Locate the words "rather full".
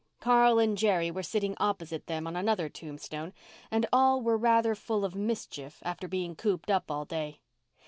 4.35-5.05